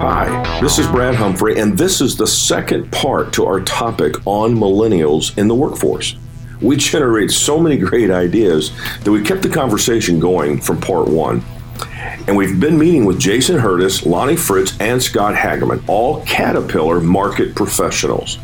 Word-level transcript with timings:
Hi, 0.00 0.60
this 0.60 0.80
is 0.80 0.88
Brad 0.88 1.14
Humphrey, 1.14 1.60
and 1.60 1.78
this 1.78 2.00
is 2.00 2.16
the 2.16 2.26
second 2.26 2.90
part 2.90 3.32
to 3.34 3.46
our 3.46 3.60
topic 3.60 4.16
on 4.26 4.56
millennials 4.56 5.38
in 5.38 5.46
the 5.46 5.54
workforce. 5.54 6.16
We 6.60 6.76
generate 6.76 7.30
so 7.30 7.60
many 7.60 7.76
great 7.76 8.10
ideas 8.10 8.72
that 9.04 9.12
we 9.12 9.22
kept 9.22 9.42
the 9.42 9.48
conversation 9.48 10.18
going 10.18 10.60
from 10.60 10.80
part 10.80 11.06
one. 11.06 11.44
And 12.26 12.36
we've 12.36 12.58
been 12.58 12.76
meeting 12.76 13.04
with 13.04 13.20
Jason 13.20 13.56
Hurdis, 13.56 14.04
Lonnie 14.04 14.34
Fritz, 14.34 14.76
and 14.80 15.00
Scott 15.00 15.36
Hagemann, 15.36 15.84
all 15.86 16.24
Caterpillar 16.24 17.00
market 17.00 17.54
professionals. 17.54 18.38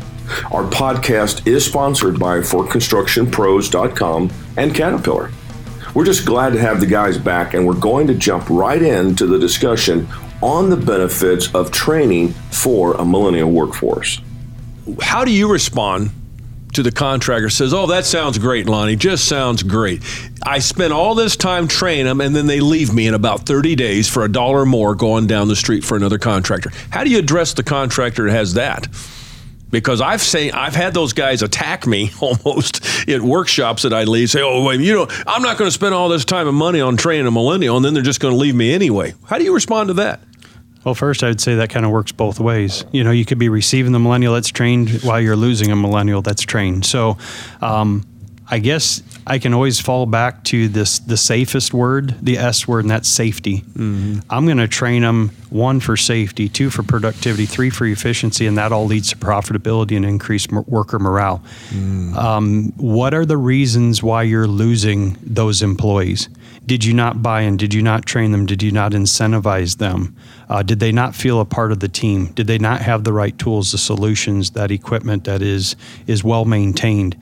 Our 0.51 0.63
podcast 0.63 1.45
is 1.45 1.65
sponsored 1.65 2.17
by 2.17 2.37
ForConstructionPros.com 2.37 4.31
and 4.55 4.73
Caterpillar. 4.73 5.29
We're 5.95 6.03
just 6.03 6.25
glad 6.25 6.51
to 6.51 6.59
have 6.59 6.81
the 6.81 6.85
guys 6.85 7.17
back, 7.17 7.53
and 7.53 7.65
we're 7.65 7.73
going 7.73 8.07
to 8.07 8.13
jump 8.13 8.49
right 8.49 8.81
into 8.81 9.25
the 9.25 9.39
discussion 9.39 10.09
on 10.41 10.69
the 10.69 10.75
benefits 10.75 11.55
of 11.55 11.71
training 11.71 12.33
for 12.51 12.95
a 12.95 13.05
millennial 13.05 13.49
workforce. 13.49 14.19
How 15.01 15.23
do 15.23 15.31
you 15.31 15.49
respond 15.49 16.11
to 16.73 16.83
the 16.83 16.91
contractor 16.91 17.49
says, 17.49 17.73
"Oh, 17.73 17.87
that 17.87 18.05
sounds 18.05 18.37
great, 18.37 18.67
Lonnie. 18.67 18.97
Just 18.97 19.25
sounds 19.25 19.63
great." 19.63 20.01
I 20.45 20.59
spent 20.59 20.91
all 20.91 21.15
this 21.15 21.37
time 21.37 21.65
training 21.65 22.07
them, 22.07 22.19
and 22.19 22.35
then 22.35 22.47
they 22.47 22.59
leave 22.59 22.93
me 22.93 23.07
in 23.07 23.13
about 23.13 23.45
30 23.45 23.75
days 23.75 24.09
for 24.09 24.25
a 24.25 24.29
dollar 24.29 24.65
more 24.65 24.95
going 24.95 25.27
down 25.27 25.47
the 25.47 25.55
street 25.55 25.85
for 25.85 25.95
another 25.95 26.17
contractor. 26.17 26.73
How 26.89 27.05
do 27.05 27.09
you 27.09 27.19
address 27.19 27.53
the 27.53 27.63
contractor 27.63 28.25
that 28.25 28.33
has 28.33 28.55
that? 28.55 28.87
Because 29.69 30.01
I've 30.01 30.21
seen 30.21 30.51
I've 30.53 30.75
had 30.75 30.93
those 30.93 31.13
guys 31.13 31.41
attack 31.41 31.85
me 31.87 32.11
almost 32.21 32.85
at 33.09 33.21
workshops 33.21 33.83
that 33.83 33.93
I 33.93 34.03
leave. 34.03 34.29
Say, 34.29 34.41
"Oh, 34.41 34.63
wait, 34.63 34.79
you 34.79 34.93
know, 34.93 35.07
I'm 35.27 35.41
not 35.41 35.57
going 35.57 35.67
to 35.67 35.73
spend 35.73 35.93
all 35.93 36.09
this 36.09 36.25
time 36.25 36.47
and 36.47 36.57
money 36.57 36.81
on 36.81 36.97
training 36.97 37.27
a 37.27 37.31
millennial, 37.31 37.75
and 37.75 37.85
then 37.85 37.93
they're 37.93 38.03
just 38.03 38.19
going 38.19 38.33
to 38.33 38.39
leave 38.39 38.55
me 38.55 38.73
anyway." 38.73 39.13
How 39.25 39.37
do 39.37 39.43
you 39.43 39.53
respond 39.53 39.87
to 39.89 39.93
that? 39.95 40.21
Well, 40.83 40.93
first, 40.93 41.23
I 41.23 41.29
would 41.29 41.41
say 41.41 41.55
that 41.55 41.71
kind 41.71 41.83
of 41.83 41.91
works 41.91 42.11
both 42.11 42.39
ways. 42.39 42.85
You 42.91 43.03
know, 43.03 43.09
you 43.09 43.25
could 43.25 43.39
be 43.39 43.49
receiving 43.49 43.91
the 43.91 43.99
millennial 43.99 44.35
that's 44.35 44.49
trained 44.49 45.01
while 45.01 45.19
you're 45.19 45.35
losing 45.35 45.71
a 45.71 45.75
millennial 45.75 46.21
that's 46.21 46.43
trained. 46.43 46.85
So, 46.85 47.17
um, 47.59 48.05
I 48.47 48.59
guess 48.59 49.01
I 49.25 49.39
can 49.39 49.53
always 49.53 49.79
fall 49.79 50.05
back 50.05 50.43
to 50.45 50.67
this 50.67 50.99
the 50.99 51.17
safest 51.17 51.73
word, 51.73 52.15
the 52.21 52.37
S 52.37 52.67
word, 52.67 52.81
and 52.81 52.91
that's 52.91 53.09
safety. 53.09 53.61
Mm-hmm. 53.61 54.19
I'm 54.29 54.45
going 54.45 54.57
to 54.57 54.67
train 54.67 55.01
them 55.01 55.29
one 55.49 55.79
for 55.79 55.97
safety, 55.97 56.47
two 56.47 56.69
for 56.69 56.83
productivity, 56.83 57.47
three 57.47 57.71
for 57.71 57.85
efficiency, 57.85 58.45
and 58.45 58.57
that 58.57 58.71
all 58.71 58.85
leads 58.85 59.09
to 59.09 59.17
profitability 59.17 59.95
and 59.95 60.05
increased 60.05 60.51
worker 60.51 60.99
morale. 60.99 61.41
Mm. 61.69 62.15
Um, 62.15 62.73
what 62.77 63.13
are 63.13 63.25
the 63.25 63.37
reasons 63.37 64.03
why 64.03 64.23
you're 64.23 64.47
losing 64.47 65.17
those 65.23 65.63
employees? 65.63 66.29
Did 66.65 66.83
you 66.83 66.93
not 66.93 67.21
buy 67.21 67.41
in? 67.41 67.57
Did 67.57 67.73
you 67.73 67.81
not 67.81 68.05
train 68.05 68.31
them? 68.31 68.45
Did 68.45 68.61
you 68.63 68.71
not 68.71 68.91
incentivize 68.91 69.77
them? 69.77 70.15
Uh, 70.49 70.63
did 70.63 70.79
they 70.79 70.91
not 70.91 71.15
feel 71.15 71.39
a 71.39 71.45
part 71.45 71.71
of 71.71 71.79
the 71.79 71.87
team? 71.87 72.27
Did 72.33 72.47
they 72.47 72.57
not 72.57 72.81
have 72.81 73.03
the 73.03 73.13
right 73.13 73.37
tools, 73.37 73.71
the 73.71 73.77
solutions, 73.77 74.51
that 74.51 74.71
equipment 74.71 75.23
that 75.23 75.41
is 75.41 75.75
is 76.07 76.23
well 76.23 76.45
maintained? 76.45 77.15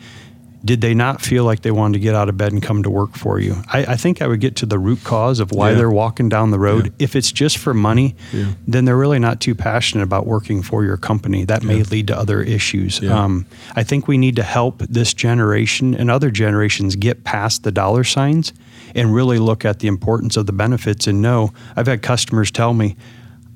Did 0.66 0.80
they 0.82 0.94
not 0.94 1.22
feel 1.22 1.44
like 1.44 1.62
they 1.62 1.72
wanted 1.72 1.94
to 1.94 2.00
get 2.00 2.16
out 2.16 2.30
of 2.30 2.38
bed 2.38 2.54
and 2.54 2.64
come 2.64 2.84
to 2.84 2.90
work 2.90 3.16
for 3.16 3.40
you? 3.40 3.56
I, 3.68 3.86
I 3.86 3.96
think 3.98 4.22
I 4.22 4.28
would 4.28 4.40
get 4.40 4.56
to 4.58 4.66
the 4.66 4.80
root 4.80 5.04
cause 5.04 5.40
of 5.40 5.52
why 5.52 5.72
yeah. 5.72 5.76
they're 5.76 5.92
walking 5.92 6.30
down 6.30 6.52
the 6.52 6.60
road. 6.60 6.86
Yeah. 6.86 6.92
If 7.00 7.16
it's 7.16 7.32
just 7.32 7.58
for 7.58 7.74
money, 7.74 8.16
yeah. 8.32 8.54
then 8.66 8.86
they're 8.86 8.98
really 8.98 9.20
not 9.20 9.42
too 9.42 9.56
passionate 9.56 10.04
about 10.04 10.26
working 10.26 10.62
for 10.62 10.86
your 10.86 10.96
company. 10.96 11.44
That 11.44 11.64
may 11.64 11.84
lead 11.84 12.08
to 12.08 12.18
other 12.18 12.42
issues. 12.42 13.02
Um, 13.04 13.46
I 13.76 13.84
think 13.84 14.08
we 14.08 14.18
need 14.18 14.38
to 14.38 14.44
help 14.44 14.80
this 14.80 15.14
generation 15.14 15.96
and 15.96 16.10
other 16.10 16.32
generations 16.32 16.96
get 16.96 17.24
past 17.24 17.64
the 17.64 17.72
dollar 17.72 18.04
signs 18.06 18.54
and 18.96 19.14
really 19.14 19.40
look 19.40 19.66
at 19.66 19.80
the 19.80 19.88
importance 19.88 20.38
of 20.38 20.46
the 20.46 20.54
benefits 20.54 21.08
and 21.08 21.22
know. 21.22 21.52
I've 21.76 21.88
had 21.88 22.02
customers 22.02 22.52
tell 22.52 22.74
me, 22.74 22.96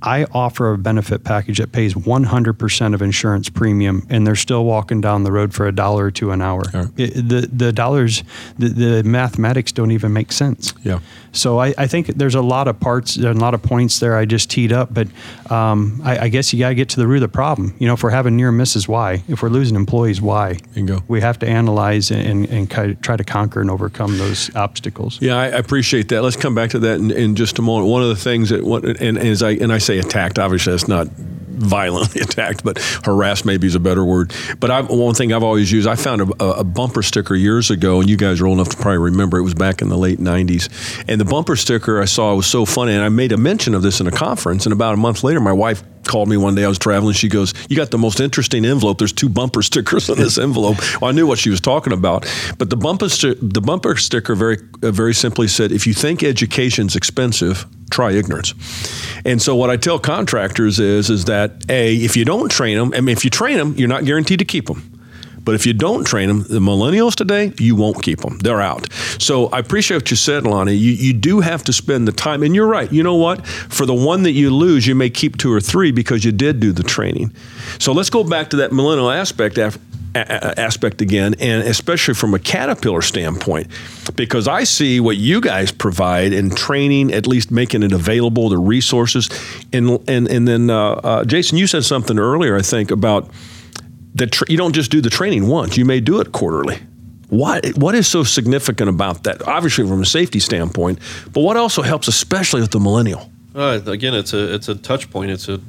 I 0.07 0.23
offer 0.31 0.71
a 0.71 0.77
benefit 0.77 1.25
package 1.25 1.57
that 1.57 1.73
pays 1.73 1.93
100% 1.93 2.93
of 2.93 3.01
insurance 3.01 3.49
premium, 3.49 4.07
and 4.09 4.25
they're 4.25 4.35
still 4.35 4.63
walking 4.63 5.01
down 5.01 5.23
the 5.23 5.33
road 5.33 5.53
for 5.53 5.67
a 5.67 5.73
dollar 5.73 6.05
or 6.05 6.11
two 6.11 6.31
an 6.31 6.41
hour. 6.41 6.63
Right. 6.73 6.87
It, 6.95 7.27
the 7.27 7.49
the 7.51 7.73
dollars, 7.73 8.23
the, 8.57 8.69
the 8.69 9.03
mathematics 9.03 9.73
don't 9.73 9.91
even 9.91 10.13
make 10.13 10.31
sense. 10.31 10.73
Yeah. 10.83 10.99
So 11.33 11.59
I, 11.59 11.73
I 11.77 11.87
think 11.87 12.07
there's 12.07 12.35
a 12.35 12.41
lot 12.41 12.69
of 12.69 12.79
parts, 12.79 13.17
and 13.17 13.25
a 13.25 13.33
lot 13.33 13.53
of 13.53 13.61
points 13.61 13.99
there 13.99 14.15
I 14.15 14.23
just 14.23 14.49
teed 14.49 14.71
up, 14.71 14.93
but 14.93 15.07
um, 15.51 16.01
I, 16.03 16.19
I, 16.19 16.27
guess 16.29 16.51
you 16.53 16.59
got 16.59 16.69
to 16.69 16.75
get 16.75 16.89
to 16.89 16.99
the 16.99 17.05
root 17.05 17.17
of 17.17 17.21
the 17.21 17.27
problem. 17.27 17.75
You 17.77 17.87
know, 17.87 17.93
if 17.93 18.01
we're 18.01 18.09
having 18.09 18.35
near 18.35 18.51
misses, 18.51 18.87
why? 18.87 19.23
If 19.27 19.43
we're 19.43 19.49
losing 19.49 19.75
employees, 19.75 20.21
why? 20.21 20.57
Bingo. 20.73 21.03
We 21.07 21.21
have 21.21 21.37
to 21.39 21.47
analyze 21.47 22.11
and, 22.11 22.47
and 22.49 22.69
try 22.69 23.17
to 23.17 23.23
conquer 23.23 23.61
and 23.61 23.69
overcome 23.69 24.17
those 24.17 24.53
obstacles. 24.55 25.21
Yeah, 25.21 25.35
I 25.35 25.47
appreciate 25.47 26.09
that. 26.09 26.21
Let's 26.21 26.37
come 26.37 26.55
back 26.55 26.71
to 26.71 26.79
that 26.79 26.99
in, 26.99 27.11
in 27.11 27.35
just 27.35 27.59
a 27.59 27.61
moment. 27.61 27.91
One 27.91 28.01
of 28.01 28.09
the 28.09 28.15
things 28.15 28.49
that, 28.49 28.63
and, 28.63 28.97
and 28.99 29.17
as 29.17 29.43
I 29.43 29.51
and 29.51 29.71
I 29.71 29.77
say 29.77 29.96
attacked, 29.99 30.39
obviously 30.39 30.73
that's 30.73 30.87
not 30.87 31.07
violently 31.57 32.21
attacked, 32.23 32.63
but 32.63 32.79
harassed 33.03 33.45
maybe 33.45 33.67
is 33.67 33.75
a 33.75 33.79
better 33.79 34.05
word. 34.05 34.33
But 34.59 34.71
I, 34.71 34.81
one 34.81 35.15
thing 35.15 35.33
I've 35.33 35.43
always 35.43 35.71
used, 35.71 35.87
I 35.87 35.95
found 35.95 36.21
a, 36.21 36.43
a, 36.43 36.63
bumper 36.63 37.01
sticker 37.01 37.35
years 37.35 37.71
ago, 37.71 37.99
and 37.99 38.09
you 38.09 38.17
guys 38.17 38.39
are 38.39 38.47
old 38.47 38.57
enough 38.57 38.69
to 38.69 38.77
probably 38.77 38.99
remember. 38.99 39.37
It 39.37 39.43
was 39.43 39.53
back 39.55 39.81
in 39.81 39.89
the 39.89 39.97
late 39.97 40.19
'90s, 40.19 41.03
and 41.07 41.19
the 41.19 41.25
bumper 41.25 41.55
sticker 41.55 42.01
I 42.01 42.05
saw 42.05 42.35
was 42.35 42.47
so 42.47 42.65
funny, 42.65 42.93
and 42.93 43.03
I 43.03 43.09
made 43.09 43.31
a 43.31 43.37
mention 43.37 43.73
of 43.73 43.81
this 43.81 43.99
in 43.99 44.07
a 44.07 44.11
conference. 44.11 44.65
And 44.65 44.73
about 44.73 44.93
a 44.93 44.97
month 44.97 45.23
later, 45.23 45.39
my 45.39 45.53
wife 45.53 45.83
called 46.07 46.29
me 46.29 46.37
one 46.37 46.55
day. 46.55 46.63
I 46.63 46.67
was 46.67 46.79
traveling. 46.79 47.13
She 47.13 47.27
goes, 47.29 47.53
"You 47.69 47.75
got 47.75 47.91
the 47.91 47.97
most 47.97 48.19
interesting 48.19 48.65
envelope. 48.65 48.97
There's 48.97 49.13
two 49.13 49.29
bumper 49.29 49.61
stickers 49.71 50.09
on 50.09 50.17
this 50.17 50.37
envelope." 50.37 50.77
Well, 51.01 51.09
I 51.09 51.13
knew 51.13 51.27
what 51.27 51.39
she 51.39 51.49
was 51.49 51.61
talking 51.61 51.93
about, 51.93 52.25
but 52.57 52.69
the 52.69 52.77
bumper 52.77 53.09
sti- 53.09 53.35
the 53.41 53.61
bumper 53.61 53.95
sticker 53.97 54.35
very 54.35 54.57
uh, 54.81 54.91
very 54.91 55.13
simply 55.13 55.47
said, 55.47 55.71
"If 55.71 55.85
you 55.85 55.93
think 55.93 56.23
education's 56.23 56.95
expensive, 56.95 57.65
try 57.89 58.11
ignorance." 58.11 58.53
And 59.25 59.41
so 59.41 59.55
what 59.55 59.69
I 59.69 59.77
tell 59.77 59.99
contractors 59.99 60.79
is 60.79 61.09
is 61.09 61.25
that 61.25 61.63
a 61.69 61.95
if 61.95 62.17
you 62.17 62.25
don't 62.25 62.49
train 62.49 62.77
them, 62.77 62.93
I 62.95 63.01
mean, 63.01 63.15
if 63.15 63.23
you 63.23 63.29
train 63.29 63.57
them, 63.57 63.75
you're 63.77 63.87
not 63.87 64.05
guaranteed 64.05 64.39
to 64.39 64.45
keep 64.45 64.67
them. 64.67 64.96
But 65.47 65.55
if 65.55 65.65
you 65.65 65.71
don't 65.71 66.03
train 66.05 66.27
them, 66.27 66.43
the 66.43 66.59
millennials 66.59 67.15
today, 67.15 67.53
you 67.57 67.73
won't 67.73 68.03
keep 68.03 68.19
them. 68.19 68.37
They're 68.39 68.59
out. 68.59 68.91
So 69.17 69.47
I 69.47 69.59
appreciate 69.59 69.95
what 69.95 70.11
you 70.11 70.17
said, 70.17 70.43
Lonnie. 70.43 70.73
You, 70.73 70.91
you 70.91 71.13
do 71.13 71.39
have 71.39 71.63
to 71.63 71.71
spend 71.71 72.05
the 72.05 72.11
time. 72.11 72.43
And 72.43 72.53
you're 72.53 72.67
right. 72.67 72.91
You 72.91 73.01
know 73.01 73.15
what? 73.15 73.47
For 73.47 73.85
the 73.85 73.93
one 73.93 74.23
that 74.23 74.33
you 74.33 74.49
lose, 74.49 74.85
you 74.85 74.93
may 74.93 75.09
keep 75.09 75.37
two 75.37 75.49
or 75.49 75.61
three 75.61 75.93
because 75.93 76.25
you 76.25 76.33
did 76.33 76.59
do 76.59 76.73
the 76.73 76.83
training. 76.83 77.31
So 77.79 77.93
let's 77.93 78.09
go 78.09 78.25
back 78.25 78.49
to 78.49 78.57
that 78.57 78.73
millennial 78.73 79.09
aspect 79.09 79.57
aspect 79.57 81.01
again, 81.01 81.35
and 81.39 81.63
especially 81.63 82.13
from 82.13 82.33
a 82.33 82.39
Caterpillar 82.39 83.01
standpoint, 83.01 83.67
because 84.15 84.49
I 84.49 84.65
see 84.65 84.99
what 84.99 85.15
you 85.15 85.39
guys 85.39 85.71
provide 85.71 86.33
in 86.33 86.49
training, 86.49 87.13
at 87.13 87.25
least 87.25 87.51
making 87.51 87.83
it 87.83 87.93
available, 87.93 88.49
the 88.49 88.57
resources, 88.57 89.29
and 89.71 89.97
and 90.09 90.27
and 90.27 90.45
then 90.45 90.69
uh, 90.69 90.89
uh, 90.91 91.23
Jason, 91.23 91.57
you 91.57 91.67
said 91.67 91.85
something 91.85 92.19
earlier, 92.19 92.57
I 92.57 92.63
think, 92.63 92.91
about 92.91 93.29
tra- 94.25 94.49
you 94.49 94.57
don't 94.57 94.73
just 94.73 94.89
do 94.89 95.01
the 95.01 95.09
training 95.11 95.47
once; 95.47 95.77
you 95.77 95.85
may 95.85 95.99
do 95.99 96.19
it 96.19 96.31
quarterly. 96.31 96.79
What 97.29 97.77
what 97.77 97.93
is 97.93 98.07
so 98.07 98.23
significant 98.23 98.89
about 98.89 99.23
that? 99.25 99.47
Obviously, 99.47 99.85
from 99.87 100.01
a 100.01 100.05
safety 100.05 100.39
standpoint, 100.39 100.99
but 101.33 101.41
what 101.41 101.57
also 101.57 101.81
helps, 101.81 102.07
especially 102.07 102.61
with 102.61 102.71
the 102.71 102.79
millennial. 102.79 103.29
Uh, 103.53 103.81
again, 103.85 104.13
it's 104.13 104.33
a 104.33 104.53
it's 104.53 104.69
a 104.69 104.75
touch 104.75 105.11
point. 105.11 105.29
It's 105.29 105.49
a 105.49 105.59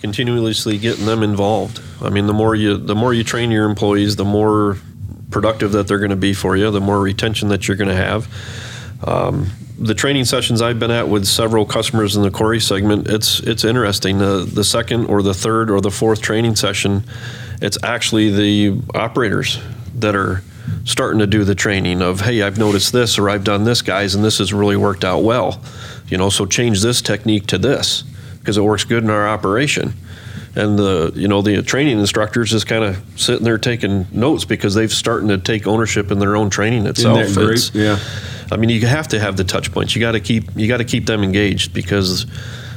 continuously 0.00 0.78
getting 0.78 1.06
them 1.06 1.22
involved. 1.22 1.80
I 2.02 2.10
mean, 2.10 2.26
the 2.26 2.32
more 2.32 2.54
you 2.54 2.76
the 2.76 2.94
more 2.94 3.14
you 3.14 3.22
train 3.22 3.50
your 3.50 3.68
employees, 3.68 4.16
the 4.16 4.24
more 4.24 4.78
productive 5.30 5.72
that 5.72 5.88
they're 5.88 5.98
going 5.98 6.10
to 6.10 6.16
be 6.16 6.32
for 6.32 6.56
you, 6.56 6.70
the 6.70 6.80
more 6.80 7.00
retention 7.00 7.48
that 7.48 7.66
you're 7.68 7.76
going 7.76 7.88
to 7.88 7.96
have. 7.96 8.28
Um, 9.06 9.50
the 9.78 9.94
training 9.94 10.24
sessions 10.24 10.62
I've 10.62 10.78
been 10.78 10.90
at 10.90 11.08
with 11.08 11.26
several 11.26 11.66
customers 11.66 12.16
in 12.16 12.22
the 12.22 12.30
quarry 12.30 12.60
segment, 12.60 13.08
it's 13.08 13.40
it's 13.40 13.64
interesting. 13.64 14.18
The 14.18 14.48
the 14.50 14.64
second 14.64 15.06
or 15.06 15.22
the 15.22 15.34
third 15.34 15.70
or 15.70 15.80
the 15.80 15.90
fourth 15.90 16.22
training 16.22 16.56
session 16.56 17.04
it's 17.64 17.78
actually 17.82 18.30
the 18.30 18.78
operators 18.94 19.58
that 19.94 20.14
are 20.14 20.42
starting 20.84 21.18
to 21.20 21.26
do 21.26 21.44
the 21.44 21.54
training 21.54 22.02
of, 22.02 22.20
hey, 22.20 22.42
I've 22.42 22.58
noticed 22.58 22.92
this 22.92 23.18
or 23.18 23.30
I've 23.30 23.42
done 23.42 23.64
this, 23.64 23.80
guys, 23.80 24.14
and 24.14 24.22
this 24.22 24.36
has 24.36 24.52
really 24.52 24.76
worked 24.76 25.02
out 25.02 25.22
well. 25.22 25.62
You 26.08 26.18
know, 26.18 26.28
so 26.28 26.44
change 26.44 26.82
this 26.82 27.00
technique 27.00 27.46
to 27.48 27.58
this 27.58 28.02
because 28.38 28.58
it 28.58 28.60
works 28.60 28.84
good 28.84 29.02
in 29.02 29.08
our 29.08 29.26
operation. 29.26 29.94
And 30.56 30.78
the 30.78 31.10
you 31.16 31.26
know 31.26 31.42
the 31.42 31.62
training 31.62 31.98
instructors 31.98 32.50
just 32.50 32.68
kind 32.68 32.84
of 32.84 33.02
sitting 33.16 33.44
there 33.44 33.58
taking 33.58 34.06
notes 34.12 34.44
because 34.44 34.74
they've 34.74 34.92
starting 34.92 35.28
to 35.30 35.38
take 35.38 35.66
ownership 35.66 36.12
in 36.12 36.20
their 36.20 36.36
own 36.36 36.50
training 36.50 36.86
itself. 36.86 37.18
Isn't 37.18 37.42
that 37.42 37.46
great? 37.46 37.70
yeah. 37.74 37.98
I 38.52 38.56
mean, 38.56 38.68
you 38.68 38.86
have 38.86 39.08
to 39.08 39.18
have 39.18 39.36
the 39.36 39.42
touch 39.42 39.72
points. 39.72 39.96
You 39.96 40.00
got 40.00 40.12
to 40.12 40.20
keep 40.20 40.54
you 40.54 40.68
got 40.68 40.76
to 40.76 40.84
keep 40.84 41.06
them 41.06 41.24
engaged 41.24 41.72
because 41.72 42.26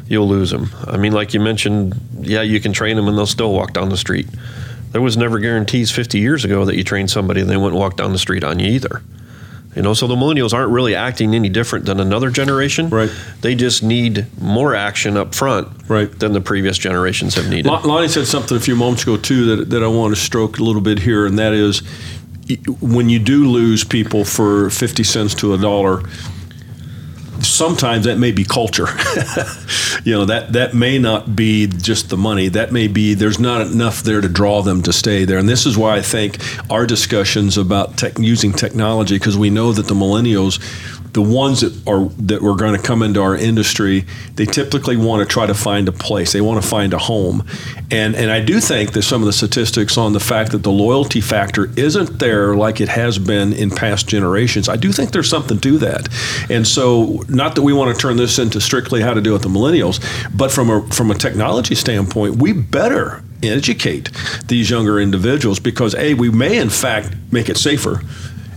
you'll 0.07 0.28
lose 0.28 0.50
them. 0.50 0.69
I 0.88 0.98
mean, 0.98 1.12
like 1.12 1.36
you 1.36 1.39
mentioned, 1.39 1.94
yeah, 2.22 2.42
you 2.42 2.60
can 2.60 2.74
train 2.74 2.95
them 2.95 3.07
and 3.07 3.16
they'll 3.16 3.28
still 3.28 3.54
walk 3.54 3.74
down 3.74 3.89
the 3.89 3.98
street 3.98 4.28
there 4.92 5.01
was 5.01 5.18
never 5.18 5.39
guarantees 5.39 5.92
50 5.92 6.19
years 6.19 6.45
ago 6.45 6.66
that 6.66 6.75
you 6.75 6.84
trained 6.84 7.12
somebody 7.12 7.42
and 7.42 7.50
they 7.50 7.57
wouldn't 7.57 7.80
walk 7.80 7.98
down 7.98 8.12
the 8.12 8.19
street 8.19 8.44
on 8.44 8.60
you 8.60 8.68
either. 8.68 9.01
You 9.75 9.84
know, 9.84 9.94
so 9.94 10.07
the 10.07 10.16
millennials 10.16 10.54
aren't 10.54 10.72
really 10.72 10.95
acting 10.95 11.36
any 11.36 11.50
different 11.50 11.86
than 11.86 12.00
another 12.00 12.31
generation. 12.31 12.89
Right. 12.89 13.12
They 13.42 13.54
just 13.54 13.84
need 13.84 14.25
more 14.42 14.74
action 14.74 15.16
up 15.18 15.36
front 15.36 15.68
right. 15.88 16.10
than 16.18 16.34
the 16.34 16.42
previous 16.42 16.80
generations 16.80 17.36
have 17.36 17.48
needed. 17.48 17.69
Lonnie 17.69 18.07
said 18.07 18.25
something 18.25 18.57
a 18.57 18.60
few 18.60 18.75
moments 18.75 19.04
ago 19.04 19.18
too 19.18 19.56
that, 19.56 19.69
that 19.69 19.84
I 19.84 19.88
want 19.88 20.16
to 20.16 20.19
stroke 20.19 20.57
a 20.57 20.63
little 20.63 20.81
bit 20.81 20.98
here, 20.98 21.28
and 21.28 21.38
that 21.38 21.54
is 21.54 21.84
when 22.81 23.10
you 23.10 23.19
do 23.19 23.48
lose 23.51 23.84
people 23.84 24.25
for 24.25 24.72
50 24.72 25.04
cents 25.04 25.36
to 25.36 25.54
a 25.54 25.60
dollar, 25.60 26.01
sometimes 27.52 28.06
that 28.06 28.18
may 28.18 28.32
be 28.32 28.44
culture. 28.44 28.88
you 30.04 30.14
know 30.14 30.26
that 30.26 30.54
that 30.54 30.74
may 30.74 31.00
not 31.00 31.36
be 31.36 31.68
just 31.68 32.10
the 32.10 32.18
money. 32.18 32.48
That 32.50 32.72
may 32.72 32.88
be 32.88 33.14
there's 33.14 33.40
not 33.40 33.62
enough 33.62 34.02
there 34.04 34.22
to 34.22 34.30
draw 34.30 34.62
them 34.62 34.82
to 34.84 34.94
stay 34.94 35.26
there. 35.26 35.38
And 35.38 35.48
this 35.48 35.66
is 35.66 35.78
why 35.78 35.98
I 35.98 36.02
think 36.02 36.38
our 36.72 36.86
discussions 36.86 37.58
about 37.58 37.98
tech, 37.98 38.20
using 38.20 38.54
technology, 38.54 39.16
because 39.16 39.38
we 39.38 39.50
know 39.50 39.72
that 39.72 39.88
the 39.88 39.96
millennials 39.96 40.60
the 41.18 41.22
ones 41.24 41.62
that 41.62 41.74
are 41.88 42.06
that 42.19 42.44
were 42.44 42.54
going 42.54 42.80
to 42.80 42.81
come 42.81 43.02
into 43.02 43.19
our 43.19 43.36
industry, 43.36 44.06
they 44.36 44.46
typically 44.46 44.96
want 44.96 45.28
to 45.28 45.34
try 45.34 45.48
to 45.48 45.56
find 45.56 45.90
a 45.90 45.92
place. 45.92 46.31
They 46.31 46.42
want 46.42 46.62
to 46.62 46.69
find 46.69 46.94
a 46.94 47.00
home, 47.00 47.44
and 47.90 48.16
and 48.16 48.30
I 48.30 48.40
do 48.40 48.60
think 48.60 48.94
that 48.94 49.02
some 49.02 49.24
of 49.24 49.25
the 49.25 49.34
statistics 49.34 49.98
on 49.98 50.14
the 50.14 50.19
fact 50.19 50.52
that 50.52 50.62
the 50.62 50.72
loyalty 50.72 51.19
factor 51.19 51.72
isn't 51.75 52.19
there 52.19 52.56
like 52.56 52.80
it 52.80 52.90
has 52.90 53.18
been 53.18 53.52
in 53.52 53.72
past 53.72 54.08
generations. 54.08 54.69
I 54.69 54.75
do 54.75 54.92
think 54.92 55.12
there's 55.12 55.28
something 55.28 55.60
to 55.60 55.80
that, 55.80 56.08
and 56.52 56.68
so 56.68 57.24
not 57.28 57.56
that 57.56 57.63
we 57.63 57.74
want 57.74 57.96
to 57.96 58.00
turn 58.00 58.18
this 58.18 58.38
into 58.38 58.62
strictly 58.62 59.02
how 59.02 59.16
to 59.16 59.20
it 59.20 59.31
with 59.31 59.42
the 59.42 59.50
millennials, 59.50 59.98
but 60.38 60.52
from 60.52 60.70
a 60.70 60.88
from 60.94 61.10
a 61.10 61.16
technology 61.16 61.74
standpoint, 61.74 62.36
we 62.36 62.54
better 62.54 63.24
educate 63.42 64.12
these 64.46 64.70
younger 64.70 65.00
individuals 65.00 65.60
because 65.60 65.96
a 65.96 66.13
we 66.13 66.30
may 66.30 66.60
in 66.60 66.70
fact 66.70 67.16
make 67.31 67.50
it 67.50 67.58
safer 67.58 68.02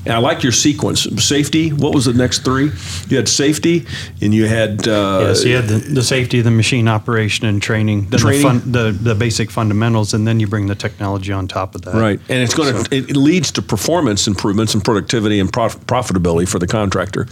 and 0.05 0.15
I 0.15 0.19
like 0.19 0.43
your 0.43 0.53
sequence. 0.53 1.03
Safety. 1.23 1.71
What 1.71 1.95
was 1.95 2.07
the 2.07 2.13
next 2.13 2.41
three? 2.45 2.71
You 3.09 3.17
had 3.17 3.29
safety, 3.29 3.87
and 4.23 4.35
you 4.35 4.47
had 4.47 4.87
uh, 4.89 5.19
yes, 5.29 5.45
you 5.45 5.57
had 5.57 5.67
the, 5.67 5.79
the 5.79 6.03
safety, 6.03 6.41
the 6.41 6.51
machine 6.51 6.89
operation, 6.89 7.47
and 7.47 7.63
training, 7.63 8.09
then 8.09 8.21
Training. 8.21 8.43
The, 8.43 8.49
fun, 8.49 8.73
the 8.73 8.91
the 8.93 9.15
basic 9.15 9.51
fundamentals, 9.51 10.15
and 10.15 10.27
then 10.27 10.41
you 10.41 10.47
bring 10.47 10.67
the 10.67 10.75
technology 10.75 11.33
on 11.33 11.49
top 11.49 11.75
of 11.75 11.83
that. 11.83 11.95
right, 11.95 12.21
and 12.29 12.43
it's 12.43 12.55
going 12.55 12.85
to 12.85 12.97
it 12.97 13.17
leads 13.17 13.51
to 13.53 13.63
performance 13.63 14.27
improvements 14.27 14.75
and 14.75 14.85
productivity 14.85 15.39
and 15.41 15.53
prof- 15.53 15.79
profitability 15.87 16.49
for 16.49 16.59
the 16.59 16.67
contractor 16.67 17.27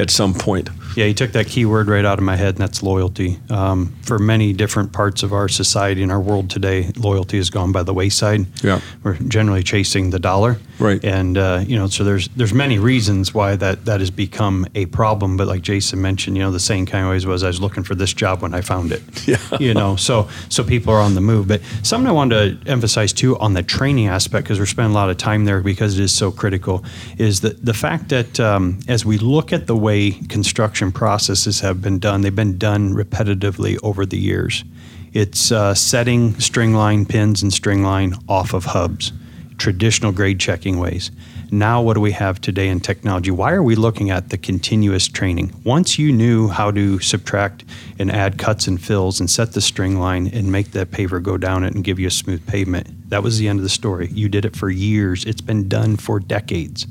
at 0.00 0.10
some 0.10 0.34
point. 0.34 0.68
Yeah, 0.96 1.06
you 1.06 1.14
took 1.14 1.32
that 1.32 1.46
key 1.46 1.64
word 1.66 1.88
right 1.88 2.04
out 2.04 2.18
of 2.18 2.24
my 2.24 2.36
head, 2.36 2.54
and 2.54 2.58
that's 2.58 2.82
loyalty. 2.82 3.38
Um, 3.50 3.94
for 4.02 4.18
many 4.18 4.52
different 4.52 4.92
parts 4.92 5.22
of 5.22 5.32
our 5.32 5.48
society 5.48 6.02
and 6.02 6.12
our 6.12 6.20
world 6.20 6.50
today, 6.50 6.90
loyalty 6.96 7.36
has 7.38 7.50
gone 7.50 7.72
by 7.72 7.82
the 7.82 7.94
wayside. 7.94 8.46
Yeah. 8.62 8.80
we're 9.02 9.14
generally 9.14 9.62
chasing 9.62 10.10
the 10.10 10.18
dollar. 10.18 10.58
Right. 10.80 11.04
and 11.04 11.38
uh, 11.38 11.62
you 11.64 11.76
know, 11.78 11.86
so 11.86 12.02
there's 12.02 12.26
there's 12.30 12.52
many 12.52 12.80
reasons 12.80 13.32
why 13.32 13.54
that 13.56 13.84
that 13.84 14.00
has 14.00 14.10
become 14.10 14.66
a 14.74 14.86
problem. 14.86 15.36
But 15.36 15.46
like 15.46 15.62
Jason 15.62 16.02
mentioned, 16.02 16.36
you 16.36 16.42
know, 16.42 16.50
the 16.50 16.58
saying 16.58 16.86
kind 16.86 17.02
of 17.02 17.06
always 17.06 17.26
was, 17.26 17.44
"I 17.44 17.46
was 17.46 17.60
looking 17.60 17.84
for 17.84 17.94
this 17.94 18.12
job 18.12 18.42
when 18.42 18.54
I 18.54 18.60
found 18.60 18.90
it." 18.92 19.02
Yeah. 19.26 19.38
you 19.58 19.72
know, 19.72 19.96
so 19.96 20.28
so 20.50 20.62
people 20.64 20.92
are 20.92 21.00
on 21.00 21.14
the 21.14 21.20
move. 21.20 21.48
But 21.48 21.62
something 21.82 22.08
I 22.08 22.12
wanted 22.12 22.64
to 22.64 22.70
emphasize 22.70 23.12
too 23.12 23.38
on 23.38 23.54
the 23.54 23.62
training 23.62 24.08
aspect, 24.08 24.44
because 24.44 24.58
we're 24.58 24.66
spending 24.66 24.92
a 24.92 24.94
lot 24.94 25.08
of 25.08 25.16
time 25.16 25.44
there 25.46 25.60
because 25.62 25.98
it 25.98 26.02
is 26.02 26.12
so 26.12 26.30
critical, 26.30 26.84
is 27.16 27.40
that 27.40 27.64
the 27.64 27.72
fact 27.72 28.08
that 28.10 28.38
um, 28.38 28.80
as 28.86 29.04
we 29.06 29.16
look 29.16 29.52
at 29.52 29.66
the 29.66 29.76
way 29.76 30.10
construction 30.28 30.83
processes 30.92 31.60
have 31.60 31.80
been 31.82 31.98
done, 31.98 32.20
they've 32.20 32.34
been 32.34 32.58
done 32.58 32.94
repetitively 32.94 33.78
over 33.82 34.04
the 34.06 34.18
years. 34.18 34.64
It's 35.12 35.52
uh, 35.52 35.74
setting 35.74 36.38
string 36.40 36.74
line 36.74 37.06
pins 37.06 37.42
and 37.42 37.52
string 37.52 37.82
line 37.84 38.14
off 38.28 38.52
of 38.52 38.64
hubs, 38.64 39.12
traditional 39.58 40.10
grade 40.10 40.40
checking 40.40 40.78
ways. 40.78 41.10
Now, 41.50 41.80
what 41.82 41.94
do 41.94 42.00
we 42.00 42.10
have 42.10 42.40
today 42.40 42.68
in 42.68 42.80
technology? 42.80 43.30
Why 43.30 43.52
are 43.52 43.62
we 43.62 43.76
looking 43.76 44.10
at 44.10 44.30
the 44.30 44.36
continuous 44.36 45.06
training? 45.06 45.54
Once 45.62 46.00
you 46.00 46.10
knew 46.10 46.48
how 46.48 46.72
to 46.72 46.98
subtract 46.98 47.64
and 47.96 48.10
add 48.10 48.38
cuts 48.38 48.66
and 48.66 48.82
fills 48.82 49.20
and 49.20 49.30
set 49.30 49.52
the 49.52 49.60
string 49.60 50.00
line 50.00 50.26
and 50.26 50.50
make 50.50 50.72
that 50.72 50.90
paver 50.90 51.22
go 51.22 51.38
down 51.38 51.62
it 51.62 51.72
and 51.72 51.84
give 51.84 52.00
you 52.00 52.08
a 52.08 52.10
smooth 52.10 52.44
pavement, 52.48 52.88
that 53.10 53.22
was 53.22 53.38
the 53.38 53.46
end 53.46 53.60
of 53.60 53.62
the 53.62 53.68
story. 53.68 54.08
You 54.08 54.28
did 54.28 54.44
it 54.44 54.56
for 54.56 54.68
years, 54.68 55.24
it's 55.24 55.40
been 55.40 55.68
done 55.68 55.96
for 55.96 56.18
decades. 56.18 56.88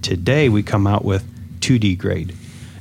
Today, 0.00 0.48
we 0.48 0.64
come 0.64 0.88
out 0.88 1.04
with 1.04 1.24
2D 1.60 1.96
grade. 1.96 2.34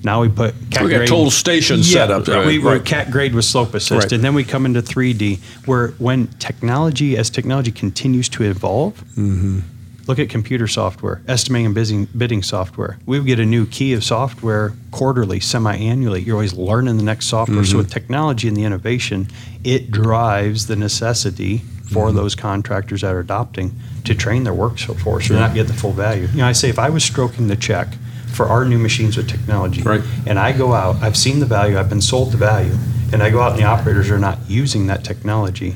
Now 0.03 0.21
we 0.21 0.29
put 0.29 0.55
cat 0.71 0.83
We 0.83 0.89
got 0.89 0.97
grade. 0.97 1.09
total 1.09 1.29
station 1.31 1.77
yeah, 1.77 1.83
setup. 1.83 2.27
We 2.27 2.33
Right, 2.33 2.61
were 2.61 2.71
right. 2.73 2.85
cat 2.85 3.11
grade 3.11 3.35
with 3.35 3.45
slope 3.45 3.73
assist, 3.75 3.91
Right. 3.91 4.11
and 4.11 4.23
then 4.23 4.33
we 4.33 4.43
come 4.43 4.65
into 4.65 4.81
3D, 4.81 5.39
where 5.65 5.89
when 5.99 6.27
technology, 6.39 7.15
as 7.17 7.29
technology 7.29 7.71
continues 7.71 8.27
to 8.29 8.43
evolve, 8.43 9.03
Mm-hmm. 9.15 9.59
look 10.07 10.17
at 10.17 10.27
computer 10.29 10.67
software, 10.67 11.21
estimating 11.27 11.67
and 11.67 11.75
bidding, 11.75 12.07
bidding 12.17 12.41
software. 12.41 12.97
We 13.05 13.19
would 13.19 13.27
get 13.27 13.39
a 13.39 13.45
new 13.45 13.67
key 13.67 13.93
of 13.93 14.03
software 14.03 14.73
quarterly, 14.89 15.39
semi-annually. 15.39 16.23
You're 16.23 16.35
always 16.35 16.53
learning 16.53 16.97
the 16.97 17.03
next 17.03 17.27
software. 17.27 17.59
Mm-hmm. 17.61 17.71
So 17.71 17.77
with 17.77 17.91
technology 17.91 18.47
and 18.47 18.57
the 18.57 18.63
innovation, 18.63 19.27
it 19.63 19.91
drives 19.91 20.65
the 20.65 20.75
necessity 20.75 21.59
for 21.91 22.07
Mm-hmm. 22.07 22.15
those 22.17 22.35
contractors 22.35 23.01
that 23.01 23.13
are 23.13 23.19
adopting 23.19 23.75
to 24.05 24.15
train 24.15 24.45
their 24.45 24.53
workforce 24.53 25.29
or 25.29 25.33
not 25.33 25.53
get 25.53 25.67
the 25.67 25.73
full 25.73 25.91
value. 25.91 26.25
You 26.31 26.37
know, 26.37 26.47
I 26.47 26.53
say 26.53 26.69
if 26.69 26.79
I 26.79 26.89
was 26.89 27.03
stroking 27.03 27.47
the 27.49 27.57
check 27.57 27.89
for 28.31 28.47
our 28.47 28.65
new 28.65 28.77
machines 28.77 29.17
with 29.17 29.27
technology, 29.29 29.81
Right. 29.81 30.01
and 30.25 30.39
I 30.39 30.51
go 30.51 30.73
out, 30.73 30.97
I've 31.01 31.17
seen 31.17 31.39
the 31.39 31.45
value, 31.45 31.77
I've 31.77 31.89
been 31.89 32.01
sold 32.01 32.31
the 32.31 32.37
value, 32.37 32.75
and 33.11 33.21
I 33.21 33.29
go 33.29 33.41
out 33.41 33.51
and 33.51 33.59
the 33.59 33.65
operators 33.65 34.09
are 34.09 34.19
not 34.19 34.39
using 34.47 34.87
that 34.87 35.03
technology, 35.03 35.75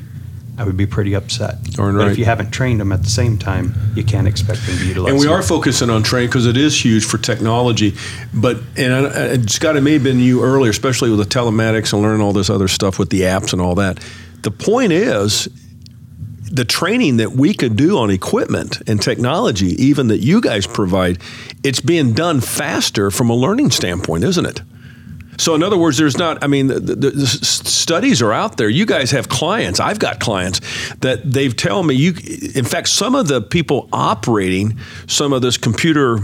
I 0.58 0.64
would 0.64 0.76
be 0.76 0.86
pretty 0.86 1.14
upset. 1.14 1.62
Darn 1.72 1.96
But 1.96 2.04
right. 2.04 2.12
if 2.12 2.18
you 2.18 2.24
haven't 2.24 2.50
trained 2.50 2.80
them 2.80 2.90
at 2.90 3.02
the 3.02 3.10
same 3.10 3.36
time, 3.36 3.74
you 3.94 4.02
can't 4.02 4.26
expect 4.26 4.66
them 4.66 4.78
to 4.78 4.86
utilize 4.86 5.10
And 5.12 5.20
we 5.20 5.26
are 5.26 5.42
focusing 5.42 5.90
on 5.90 6.02
training 6.02 6.30
because 6.30 6.46
it 6.46 6.56
is 6.56 6.82
huge 6.82 7.04
for 7.04 7.18
technology. 7.18 7.94
But 8.32 8.62
and 8.76 8.94
I, 8.94 9.32
I, 9.32 9.36
Scott, 9.42 9.76
it 9.76 9.82
may 9.82 9.92
have 9.94 10.02
been 10.02 10.18
you 10.18 10.42
earlier, 10.42 10.70
especially 10.70 11.10
with 11.10 11.18
the 11.18 11.26
telematics 11.26 11.92
and 11.92 12.00
learning 12.00 12.22
all 12.22 12.32
this 12.32 12.48
other 12.48 12.68
stuff 12.68 12.98
with 12.98 13.10
the 13.10 13.22
apps 13.22 13.52
and 13.52 13.60
all 13.60 13.74
that. 13.74 13.98
The 14.42 14.50
point 14.50 14.92
is, 14.92 15.46
the 16.50 16.64
training 16.64 17.16
that 17.18 17.32
we 17.32 17.54
could 17.54 17.76
do 17.76 17.98
on 17.98 18.10
equipment 18.10 18.80
and 18.88 19.00
technology, 19.00 19.68
even 19.82 20.08
that 20.08 20.18
you 20.18 20.40
guys 20.40 20.66
provide, 20.66 21.18
it's 21.62 21.80
being 21.80 22.12
done 22.12 22.40
faster 22.40 23.10
from 23.10 23.30
a 23.30 23.34
learning 23.34 23.70
standpoint, 23.70 24.24
isn't 24.24 24.46
it? 24.46 24.62
So, 25.38 25.54
in 25.54 25.62
other 25.62 25.76
words, 25.76 25.98
there's 25.98 26.18
not, 26.18 26.42
I 26.42 26.46
mean, 26.46 26.68
the, 26.68 26.80
the, 26.80 27.10
the 27.10 27.26
studies 27.26 28.22
are 28.22 28.32
out 28.32 28.56
there. 28.56 28.68
You 28.68 28.86
guys 28.86 29.10
have 29.10 29.28
clients. 29.28 29.80
I've 29.80 29.98
got 29.98 30.20
clients 30.20 30.60
that 30.96 31.20
they've 31.24 31.54
tell 31.54 31.82
me 31.82 31.94
you, 31.94 32.14
in 32.54 32.64
fact, 32.64 32.88
some 32.88 33.14
of 33.14 33.28
the 33.28 33.40
people 33.40 33.88
operating 33.92 34.78
some 35.06 35.32
of 35.32 35.42
this 35.42 35.56
computer, 35.56 36.18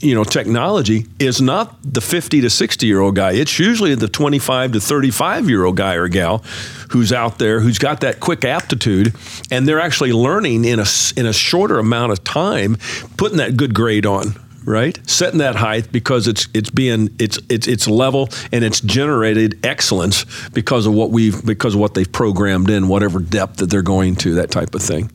you 0.00 0.14
know, 0.14 0.24
technology 0.24 1.06
is 1.18 1.40
not 1.40 1.76
the 1.82 2.00
50 2.00 2.40
to 2.40 2.50
60 2.50 2.86
year 2.86 3.00
old 3.00 3.16
guy. 3.16 3.32
It's 3.32 3.58
usually 3.58 3.94
the 3.94 4.08
25 4.08 4.72
to 4.72 4.80
35 4.80 5.48
year 5.48 5.64
old 5.64 5.76
guy 5.76 5.94
or 5.94 6.08
gal 6.08 6.38
who's 6.90 7.12
out 7.12 7.38
there 7.38 7.60
who's 7.60 7.78
got 7.78 8.00
that 8.00 8.20
quick 8.20 8.44
aptitude 8.44 9.14
and 9.50 9.68
they're 9.68 9.80
actually 9.80 10.12
learning 10.12 10.64
in 10.64 10.78
a, 10.80 10.86
in 11.16 11.26
a 11.26 11.32
shorter 11.32 11.78
amount 11.78 12.12
of 12.12 12.24
time, 12.24 12.76
putting 13.16 13.38
that 13.38 13.56
good 13.56 13.74
grade 13.74 14.06
on 14.06 14.34
right? 14.68 14.98
Setting 15.08 15.38
that 15.38 15.56
height 15.56 15.90
because 15.90 16.28
it's 16.28 16.46
it's 16.54 16.70
being 16.70 17.08
it's 17.18 17.38
it's 17.48 17.66
it's 17.66 17.88
level 17.88 18.28
and 18.52 18.62
it's 18.64 18.80
generated 18.80 19.58
excellence 19.64 20.24
because 20.50 20.86
of 20.86 20.92
what 20.94 21.10
we've 21.10 21.44
because 21.44 21.74
of 21.74 21.80
what 21.80 21.94
they've 21.94 22.10
programmed 22.10 22.70
in 22.70 22.88
whatever 22.88 23.18
depth 23.18 23.56
that 23.56 23.70
they're 23.70 23.82
going 23.82 24.14
to 24.16 24.34
that 24.34 24.50
type 24.50 24.74
of 24.74 24.82
thing. 24.82 25.10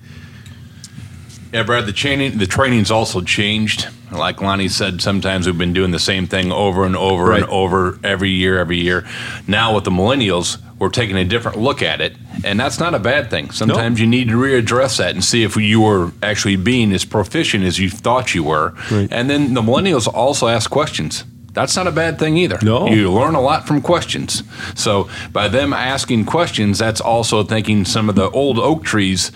Yeah, 1.54 1.62
Brad, 1.64 1.86
the 1.86 1.94
training 1.94 2.38
the 2.40 2.48
training's 2.48 2.90
also 2.92 3.22
changed. 3.22 3.88
Like 4.12 4.42
Lonnie 4.42 4.68
said, 4.70 5.02
sometimes 5.02 5.46
we've 5.48 5.58
been 5.58 5.74
doing 5.74 5.92
the 5.92 6.00
same 6.00 6.28
thing 6.28 6.52
over 6.52 6.86
and 6.86 6.96
over 6.96 7.26
Right. 7.26 7.42
and 7.42 7.50
over 7.52 7.98
every 8.04 8.30
year, 8.30 8.60
every 8.60 8.78
year. 8.80 9.08
Now 9.48 9.74
with 9.76 9.84
the 9.86 9.92
millennials, 9.92 10.58
we're 10.84 10.90
taking 10.90 11.16
a 11.16 11.24
different 11.24 11.58
look 11.58 11.82
at 11.82 12.02
it, 12.02 12.14
and 12.44 12.60
that's 12.60 12.78
not 12.78 12.94
a 12.94 13.00
bad 13.00 13.30
thing. 13.30 13.52
Sometimes 13.52 14.02
you 14.02 14.06
need 14.06 14.28
to 14.28 14.34
readdress 14.34 14.98
that 14.98 15.12
and 15.12 15.24
see 15.24 15.44
if 15.44 15.56
you 15.56 15.80
were 15.80 16.12
actually 16.22 16.58
being 16.58 16.92
as 16.92 17.06
proficient 17.06 17.64
as 17.64 17.80
you 17.80 17.90
thought 17.90 18.36
you 18.36 18.44
were. 18.44 18.74
Right. 18.92 19.08
And 19.10 19.30
then 19.30 19.54
the 19.54 19.62
millennials 19.62 20.14
also 20.14 20.50
ask 20.50 20.70
questions. 20.70 21.24
That's 21.54 21.76
not 21.76 21.86
a 21.86 21.92
bad 21.92 22.18
thing 22.18 22.36
either. 22.38 22.58
No. 22.64 22.88
You 22.88 23.12
learn 23.12 23.36
a 23.36 23.42
lot 23.42 23.68
from 23.68 23.80
questions. 23.82 24.42
So 24.76 25.08
by 25.32 25.48
them 25.50 25.72
asking 25.72 26.26
questions, 26.26 26.80
that's 26.80 27.00
also 27.00 27.44
thinking 27.44 27.86
some 27.86 28.10
of 28.10 28.16
the 28.16 28.30
old 28.32 28.58
oak 28.58 28.84
trees. 28.84 29.32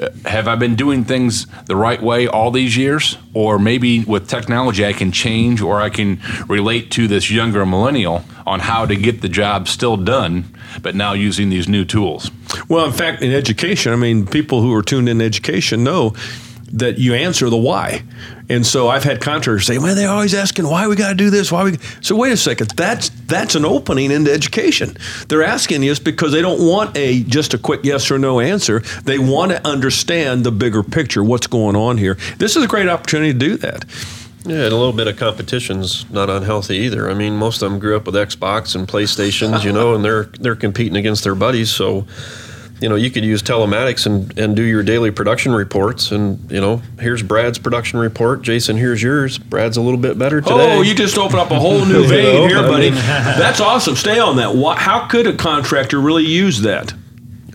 uh, 0.00 0.08
Have 0.24 0.48
I 0.48 0.56
been 0.56 0.76
doing 0.76 1.04
things 1.04 1.46
the 1.66 1.76
right 1.76 2.00
way 2.02 2.26
all 2.26 2.50
these 2.50 2.74
years? 2.76 3.18
Or 3.34 3.58
maybe 3.58 4.02
with 4.04 4.28
technology, 4.28 4.84
I 4.86 4.94
can 4.94 5.12
change 5.12 5.60
or 5.60 5.80
I 5.82 5.90
can 5.90 6.20
relate 6.48 6.90
to 6.92 7.06
this 7.06 7.30
younger 7.30 7.66
millennial 7.66 8.24
on 8.46 8.60
how 8.60 8.86
to 8.86 8.96
get 8.96 9.20
the 9.20 9.28
job 9.28 9.68
still 9.68 9.98
done, 9.98 10.44
but 10.80 10.94
now 10.94 11.12
using 11.12 11.50
these 11.50 11.68
new 11.68 11.84
tools. 11.84 12.30
Well, 12.68 12.86
in 12.86 12.92
fact, 12.92 13.22
in 13.22 13.30
education, 13.32 13.92
I 13.92 13.96
mean, 13.96 14.26
people 14.26 14.62
who 14.62 14.72
are 14.74 14.82
tuned 14.82 15.08
in 15.08 15.20
education 15.20 15.84
know 15.84 16.14
that 16.72 16.98
you 16.98 17.14
answer 17.14 17.48
the 17.50 17.56
why. 17.56 18.02
And 18.48 18.66
so 18.66 18.88
I've 18.88 19.04
had 19.04 19.20
contractors 19.20 19.66
say, 19.66 19.78
"Well, 19.78 19.94
they're 19.94 20.08
always 20.08 20.34
asking 20.34 20.66
why 20.66 20.86
we 20.88 20.96
got 20.96 21.10
to 21.10 21.14
do 21.14 21.30
this, 21.30 21.52
why 21.52 21.64
we." 21.64 21.78
So 22.00 22.16
wait 22.16 22.32
a 22.32 22.36
second, 22.36 22.70
that's 22.70 23.10
that's 23.26 23.54
an 23.54 23.64
opening 23.64 24.10
into 24.10 24.32
education. 24.32 24.96
They're 25.28 25.42
asking 25.42 25.82
this 25.82 25.98
because 25.98 26.32
they 26.32 26.42
don't 26.42 26.66
want 26.66 26.96
a 26.96 27.22
just 27.24 27.54
a 27.54 27.58
quick 27.58 27.80
yes 27.84 28.10
or 28.10 28.18
no 28.18 28.40
answer. 28.40 28.80
They 29.04 29.18
want 29.18 29.52
to 29.52 29.66
understand 29.66 30.44
the 30.44 30.52
bigger 30.52 30.82
picture, 30.82 31.22
what's 31.22 31.46
going 31.46 31.76
on 31.76 31.98
here. 31.98 32.16
This 32.38 32.56
is 32.56 32.64
a 32.64 32.68
great 32.68 32.88
opportunity 32.88 33.32
to 33.32 33.38
do 33.38 33.56
that. 33.58 33.84
Yeah, 34.44 34.64
and 34.64 34.72
a 34.72 34.76
little 34.76 34.92
bit 34.94 35.08
of 35.08 35.18
competition's 35.18 36.08
not 36.10 36.30
unhealthy 36.30 36.76
either. 36.78 37.10
I 37.10 37.14
mean, 37.14 37.36
most 37.36 37.60
of 37.60 37.70
them 37.70 37.78
grew 37.78 37.96
up 37.96 38.06
with 38.06 38.14
Xbox 38.14 38.74
and 38.74 38.88
PlayStations, 38.88 39.62
you 39.62 39.72
know, 39.72 39.94
and 39.94 40.02
they're 40.02 40.24
they're 40.40 40.56
competing 40.56 40.96
against 40.96 41.24
their 41.24 41.34
buddies. 41.34 41.70
So 41.70 42.06
you 42.80 42.88
know, 42.88 42.94
you 42.94 43.10
could 43.10 43.24
use 43.24 43.42
telematics 43.42 44.06
and, 44.06 44.36
and 44.38 44.54
do 44.54 44.62
your 44.62 44.82
daily 44.82 45.10
production 45.10 45.52
reports. 45.52 46.12
And, 46.12 46.50
you 46.50 46.60
know, 46.60 46.76
here's 47.00 47.22
Brad's 47.22 47.58
production 47.58 47.98
report. 47.98 48.42
Jason, 48.42 48.76
here's 48.76 49.02
yours. 49.02 49.38
Brad's 49.38 49.76
a 49.76 49.80
little 49.80 49.98
bit 49.98 50.18
better 50.18 50.38
oh, 50.38 50.40
today. 50.40 50.76
Oh, 50.76 50.82
you 50.82 50.94
just 50.94 51.18
opened 51.18 51.40
up 51.40 51.50
a 51.50 51.58
whole 51.58 51.84
new 51.84 52.04
vein 52.08 52.34
know, 52.34 52.46
here, 52.46 52.58
I 52.58 52.62
buddy. 52.62 52.90
mean- 52.90 52.94
That's 53.00 53.60
awesome. 53.60 53.96
Stay 53.96 54.18
on 54.18 54.36
that. 54.36 54.54
How 54.78 55.08
could 55.08 55.26
a 55.26 55.36
contractor 55.36 56.00
really 56.00 56.24
use 56.24 56.60
that? 56.62 56.94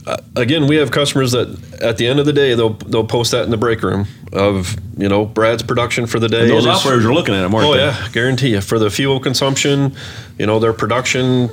Uh, 0.05 0.17
again, 0.35 0.67
we 0.67 0.75
have 0.75 0.91
customers 0.91 1.31
that 1.31 1.81
at 1.81 1.97
the 1.97 2.05
end 2.05 2.19
of 2.19 2.25
the 2.25 2.33
day, 2.33 2.55
they'll, 2.55 2.73
they'll 2.73 3.07
post 3.07 3.31
that 3.31 3.45
in 3.45 3.51
the 3.51 3.57
break 3.57 3.81
room 3.81 4.05
of, 4.33 4.75
you 4.97 5.07
know, 5.07 5.25
Brad's 5.25 5.63
production 5.63 6.05
for 6.05 6.19
the 6.19 6.27
day. 6.27 6.41
And 6.41 6.49
those 6.49 6.67
operators 6.67 7.05
are 7.05 7.13
looking 7.13 7.33
at 7.33 7.41
them, 7.41 7.55
aren't 7.55 7.67
Oh 7.67 7.75
yeah, 7.75 8.09
guarantee 8.11 8.49
you 8.49 8.59
for 8.59 8.77
the 8.79 8.89
fuel 8.89 9.21
consumption, 9.21 9.95
you 10.37 10.45
know 10.45 10.59
their 10.59 10.73
production, 10.73 11.49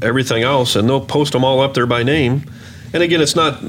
everything 0.00 0.44
else, 0.44 0.76
and 0.76 0.88
they'll 0.88 1.04
post 1.04 1.32
them 1.32 1.44
all 1.44 1.60
up 1.60 1.74
there 1.74 1.86
by 1.86 2.04
name. 2.04 2.44
And 2.92 3.02
again, 3.02 3.20
it's 3.20 3.36
not 3.36 3.62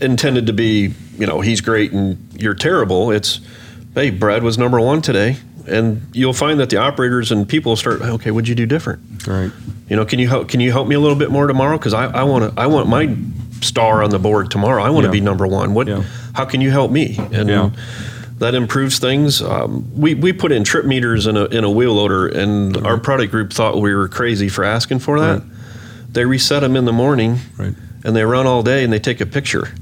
intended 0.00 0.46
to 0.46 0.52
be 0.52 0.94
you 1.18 1.26
know 1.26 1.40
he's 1.40 1.60
great 1.60 1.92
and 1.92 2.16
you're 2.40 2.54
terrible. 2.54 3.10
It's 3.10 3.40
hey, 3.94 4.10
Brad 4.10 4.42
was 4.42 4.58
number 4.58 4.80
one 4.80 5.02
today, 5.02 5.36
and 5.66 6.02
you'll 6.12 6.32
find 6.32 6.60
that 6.60 6.70
the 6.70 6.76
operators 6.78 7.32
and 7.32 7.48
people 7.48 7.76
start 7.76 8.00
okay, 8.02 8.30
what'd 8.30 8.48
you 8.48 8.54
do 8.54 8.66
different? 8.66 9.26
Right. 9.26 9.50
You 9.88 9.96
know, 9.96 10.04
can 10.04 10.18
you 10.18 10.28
help? 10.28 10.48
Can 10.48 10.60
you 10.60 10.70
help 10.72 10.86
me 10.88 10.94
a 10.94 11.00
little 11.00 11.16
bit 11.18 11.30
more 11.30 11.46
tomorrow? 11.46 11.76
Because 11.78 11.94
I, 11.94 12.06
I 12.06 12.22
want 12.22 12.54
to. 12.54 12.60
I 12.60 12.66
want 12.66 12.88
my 12.88 13.14
star 13.60 14.02
on 14.02 14.10
the 14.10 14.18
board 14.18 14.50
tomorrow. 14.50 14.82
I 14.82 14.90
want 14.90 15.04
to 15.04 15.08
Yeah. 15.08 15.12
be 15.12 15.20
number 15.20 15.46
one. 15.46 15.74
What? 15.74 15.88
Yeah. 15.88 16.02
How 16.32 16.44
can 16.44 16.60
you 16.60 16.70
help 16.70 16.90
me? 16.90 17.16
And 17.32 17.48
Yeah. 17.48 17.70
that 18.38 18.54
improves 18.54 18.98
things. 19.00 19.42
Um, 19.42 19.90
we 19.96 20.14
we 20.14 20.32
put 20.32 20.52
in 20.52 20.64
trip 20.64 20.84
meters 20.86 21.26
in 21.26 21.36
a 21.36 21.44
in 21.46 21.64
a 21.64 21.70
wheel 21.70 21.94
loader, 21.94 22.26
and 22.28 22.76
our 22.86 22.98
product 22.98 23.32
group 23.32 23.52
thought 23.52 23.80
we 23.80 23.94
were 23.94 24.08
crazy 24.08 24.48
for 24.48 24.64
asking 24.64 25.00
for 25.00 25.18
that. 25.20 25.42
They 26.12 26.24
reset 26.24 26.62
them 26.62 26.76
in 26.76 26.84
the 26.86 26.92
morning, 26.92 27.38
Right. 27.58 27.74
And 28.04 28.14
they 28.16 28.24
run 28.24 28.46
all 28.46 28.62
day, 28.62 28.84
and 28.84 28.92
they 28.92 28.98
take 28.98 29.20
a 29.20 29.26
picture. 29.26 29.72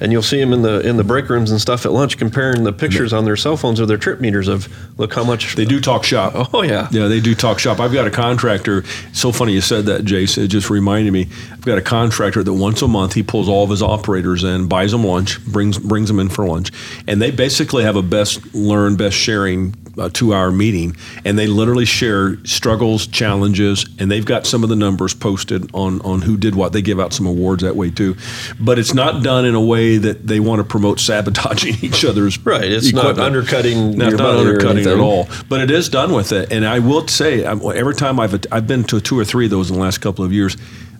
And 0.00 0.10
you'll 0.10 0.20
see 0.22 0.40
them 0.40 0.52
in 0.52 0.62
the 0.62 0.80
in 0.80 0.96
the 0.96 1.04
break 1.04 1.28
rooms 1.28 1.52
and 1.52 1.60
stuff 1.60 1.86
at 1.86 1.92
lunch, 1.92 2.18
comparing 2.18 2.64
the 2.64 2.72
pictures 2.72 3.12
on 3.12 3.24
their 3.24 3.36
cell 3.36 3.56
phones 3.56 3.80
or 3.80 3.86
their 3.86 3.96
trip 3.98 4.20
meters 4.20 4.48
of 4.48 4.66
look 4.98 5.14
how 5.14 5.22
much 5.22 5.54
They 5.54 5.64
do 5.64 5.80
talk 5.80 6.02
shop. 6.02 6.50
Oh 6.54 6.62
yeah, 6.62 6.88
Yeah, 6.90 7.06
they 7.06 7.20
do 7.20 7.36
talk 7.36 7.60
shop. 7.60 7.78
I've 7.78 7.92
got 7.92 8.08
a 8.08 8.10
contractor. 8.10 8.82
So 9.12 9.30
funny 9.30 9.52
you 9.52 9.60
said 9.60 9.84
that, 9.86 10.04
Jason. 10.04 10.42
It 10.42 10.48
just 10.48 10.70
reminded 10.70 11.12
me. 11.12 11.28
I've 11.52 11.60
got 11.64 11.78
a 11.78 11.82
contractor 11.82 12.42
that 12.42 12.52
once 12.52 12.82
a 12.82 12.88
month 12.88 13.12
he 13.12 13.22
pulls 13.22 13.48
all 13.48 13.62
of 13.62 13.70
his 13.70 13.80
operators 13.80 14.42
in, 14.42 14.66
buys 14.66 14.90
them 14.90 15.04
lunch, 15.04 15.40
brings 15.44 15.78
brings 15.78 16.08
them 16.08 16.18
in 16.18 16.30
for 16.30 16.44
lunch, 16.48 16.72
and 17.06 17.22
they 17.22 17.30
basically 17.30 17.84
have 17.84 17.94
a 17.94 18.02
best 18.02 18.54
learn, 18.56 18.96
best 18.96 19.16
sharing 19.16 19.72
uh, 19.98 20.08
two 20.12 20.34
hour 20.34 20.50
meeting, 20.50 20.96
and 21.24 21.38
they 21.38 21.46
literally 21.46 21.84
share 21.84 22.36
struggles, 22.44 23.06
challenges, 23.06 23.86
and 23.98 24.10
they've 24.10 24.24
got 24.24 24.46
some 24.46 24.62
of 24.62 24.68
the 24.68 24.76
numbers 24.76 25.14
posted 25.14 25.70
on 25.74 26.00
on 26.02 26.22
who 26.22 26.36
did 26.36 26.54
what. 26.54 26.72
They 26.72 26.82
give 26.82 27.00
out 27.00 27.12
some 27.12 27.26
awards 27.26 27.62
that 27.62 27.76
way 27.76 27.90
too, 27.90 28.16
but 28.60 28.78
it's 28.78 28.94
not 28.94 29.22
done 29.22 29.44
in 29.44 29.54
a 29.54 29.60
way 29.60 29.98
that 29.98 30.26
they 30.26 30.40
want 30.40 30.60
to 30.60 30.64
promote 30.64 31.00
sabotaging 31.12 31.76
each 31.82 32.04
other's 32.04 32.38
Right, 32.44 32.64
it's 32.64 32.92
not 32.92 33.18
undercutting 33.18 33.92
your 33.92 34.16
not 34.16 34.36
undercutting 34.36 34.86
at 34.86 34.98
all 34.98 35.28
but 35.48 35.60
it 35.60 35.70
is 35.70 35.88
done 35.88 36.12
with 36.12 36.32
it. 36.32 36.52
And 36.52 36.66
I 36.66 36.78
will 36.78 37.06
say, 37.08 37.44
every 37.44 37.94
time 37.94 38.18
I've 38.18 38.44
I've 38.50 38.66
been 38.66 38.84
to 38.84 39.00
two 39.00 39.18
or 39.18 39.24
three 39.24 39.46
of 39.46 39.50
those 39.50 39.70
in 39.70 39.76
the 39.76 39.82
last 39.82 39.98
couple 39.98 40.24
of 40.24 40.32
years, 40.32 40.56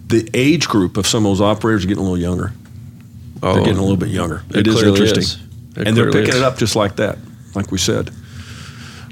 the 0.06 0.28
age 0.34 0.68
group 0.68 0.96
of 0.96 1.06
some 1.06 1.24
of 1.24 1.30
those 1.30 1.40
operators 1.40 1.84
are 1.84 1.88
getting 1.88 2.04
a 2.04 2.08
little 2.08 2.18
younger. 2.18 2.52
Oh, 3.42 3.54
They're 3.54 3.64
getting 3.64 3.78
a 3.78 3.82
little 3.82 3.96
bit 3.96 4.10
younger. 4.10 4.44
it 4.50 4.58
it 4.58 4.66
is 4.68 4.82
interesting, 4.82 5.22
is. 5.22 5.38
It 5.76 5.88
and 5.88 5.96
they're 5.96 6.12
picking 6.12 6.34
is. 6.34 6.36
it 6.36 6.42
up 6.42 6.58
just 6.58 6.76
like 6.76 6.96
that, 6.96 7.18
like 7.54 7.72
we 7.72 7.78
said. 7.78 8.10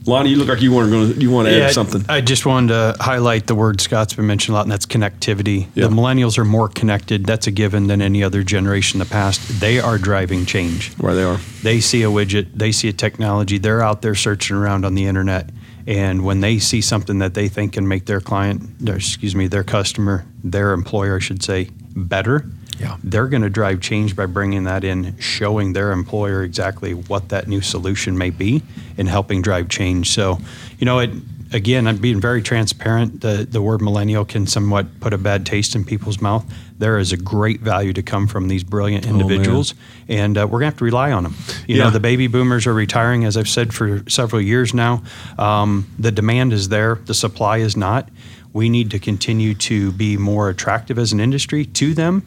Lonnie, 0.06 0.30
you 0.30 0.36
look 0.36 0.48
like 0.48 0.62
you 0.62 0.72
want 0.72 0.90
to 0.90 1.20
you 1.20 1.30
want 1.30 1.48
to 1.48 1.62
add 1.62 1.72
something. 1.72 2.04
I 2.08 2.20
just 2.20 2.46
wanted 2.46 2.68
to 2.68 2.96
highlight 3.02 3.46
the 3.46 3.54
word 3.54 3.80
Scott's 3.80 4.14
been 4.14 4.26
mentioned 4.26 4.54
a 4.54 4.56
lot, 4.56 4.62
and 4.62 4.72
that's 4.72 4.86
connectivity. 4.86 5.68
Yeah. 5.74 5.88
The 5.88 5.94
millennials 5.94 6.38
are 6.38 6.44
more 6.44 6.68
connected. 6.68 7.26
That's 7.26 7.46
a 7.46 7.50
given 7.50 7.86
than 7.86 8.00
any 8.00 8.22
other 8.22 8.42
generation 8.42 9.00
in 9.00 9.06
the 9.06 9.12
past. 9.12 9.60
They 9.60 9.78
are 9.78 9.98
driving 9.98 10.46
change. 10.46 10.94
Where 10.94 11.14
they 11.14 11.24
are. 11.24 11.38
They 11.62 11.80
see 11.80 12.02
a 12.02 12.08
widget, 12.08 12.48
they 12.54 12.72
see 12.72 12.88
a 12.88 12.92
technology, 12.92 13.58
they're 13.58 13.82
out 13.82 14.02
there 14.02 14.14
searching 14.14 14.56
around 14.56 14.84
on 14.84 14.94
the 14.94 15.06
internet. 15.06 15.50
And 15.86 16.24
when 16.24 16.40
they 16.40 16.58
see 16.58 16.80
something 16.80 17.18
that 17.18 17.34
they 17.34 17.48
think 17.48 17.72
can 17.72 17.88
make 17.88 18.06
their 18.06 18.20
client, 18.20 18.62
excuse 18.86 19.34
me, 19.34 19.48
their 19.48 19.64
customer, 19.64 20.24
their 20.44 20.72
employer, 20.72 21.16
I 21.16 21.18
should 21.18 21.42
say, 21.42 21.70
better, 21.96 22.46
Yeah. 22.80 22.96
they're 23.04 23.28
going 23.28 23.42
to 23.42 23.50
drive 23.50 23.80
change 23.80 24.16
by 24.16 24.26
bringing 24.26 24.64
that 24.64 24.82
in, 24.84 25.16
showing 25.18 25.74
their 25.74 25.92
employer 25.92 26.42
exactly 26.42 26.94
what 26.94 27.28
that 27.28 27.46
new 27.46 27.60
solution 27.60 28.16
may 28.16 28.30
be, 28.30 28.62
and 28.98 29.06
helping 29.08 29.42
drive 29.42 29.68
change. 29.68 30.10
So, 30.10 30.38
you 30.78 30.86
know, 30.86 30.98
it 31.00 31.10
again, 31.52 31.86
I'm 31.86 31.98
being 31.98 32.20
very 32.20 32.40
transparent. 32.42 33.20
The 33.20 33.46
the 33.50 33.60
word 33.60 33.82
millennial 33.82 34.24
can 34.24 34.46
somewhat 34.46 34.86
put 35.00 35.12
a 35.12 35.18
bad 35.18 35.44
taste 35.44 35.74
in 35.74 35.84
people's 35.84 36.20
mouth. 36.22 36.44
There 36.78 36.98
is 36.98 37.12
a 37.12 37.16
great 37.18 37.60
value 37.60 37.92
to 37.92 38.02
come 38.02 38.26
from 38.26 38.48
these 38.48 38.64
brilliant 38.64 39.04
individuals, 39.04 39.74
and 40.08 40.38
uh, 40.38 40.46
we're 40.46 40.60
going 40.60 40.70
to 40.70 40.74
have 40.74 40.78
to 40.78 40.84
rely 40.84 41.12
on 41.12 41.24
them. 41.24 41.34
You 41.66 41.76
Yeah. 41.76 41.84
know, 41.84 41.90
the 41.90 42.00
baby 42.00 42.26
boomers 42.28 42.66
are 42.66 42.72
retiring, 42.72 43.24
as 43.26 43.36
I've 43.36 43.48
said 43.48 43.74
for 43.74 44.02
several 44.08 44.40
years 44.40 44.72
now. 44.72 45.02
Um, 45.38 45.86
the 45.98 46.10
demand 46.12 46.52
is 46.54 46.70
there, 46.70 46.94
the 47.04 47.12
supply 47.14 47.58
is 47.58 47.76
not. 47.76 48.08
We 48.54 48.68
need 48.70 48.90
to 48.92 48.98
continue 48.98 49.52
to 49.54 49.92
be 49.92 50.16
more 50.16 50.48
attractive 50.48 50.98
as 50.98 51.12
an 51.12 51.20
industry 51.20 51.66
to 51.66 51.92
them. 51.94 52.22